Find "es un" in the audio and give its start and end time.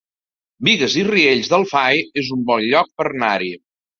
2.23-2.47